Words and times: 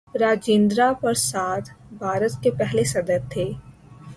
راجندرہ 0.21 0.93
پرساد 1.01 1.61
بھارت 1.91 2.43
کے 2.43 2.51
پہلے 2.51 2.83
صدر 2.83 3.17
تھے. 3.29 3.45